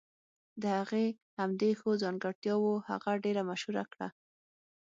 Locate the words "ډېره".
3.23-3.41